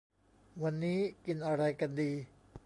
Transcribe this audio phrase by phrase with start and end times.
[0.61, 2.11] วันนี้กินอะไรกันดี